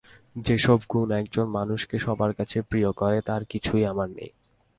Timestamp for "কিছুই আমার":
3.45-4.09